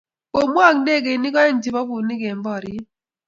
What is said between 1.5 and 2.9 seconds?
chebo bunik eng' poryet.